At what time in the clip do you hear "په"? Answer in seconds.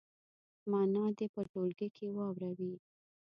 1.33-1.41